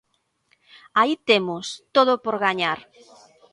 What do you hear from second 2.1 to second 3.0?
por gañar.